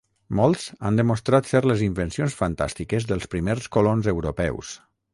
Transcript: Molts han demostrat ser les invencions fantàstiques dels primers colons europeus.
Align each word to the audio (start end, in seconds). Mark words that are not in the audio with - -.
Molts 0.37 0.63
han 0.89 0.97
demostrat 0.99 1.51
ser 1.51 1.61
les 1.73 1.85
invencions 1.89 2.39
fantàstiques 2.41 3.09
dels 3.15 3.31
primers 3.37 3.73
colons 3.79 4.15
europeus. 4.19 4.79